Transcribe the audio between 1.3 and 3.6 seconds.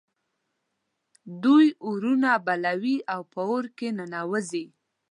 دوی اورونه بلوي او په